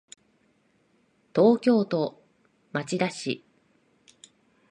[1.35, 2.23] 東京都
[2.71, 3.45] 町田市